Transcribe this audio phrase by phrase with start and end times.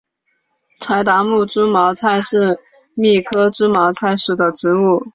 [0.79, 2.59] 柴达木猪毛菜是
[2.95, 5.03] 苋科猪毛菜属的植物。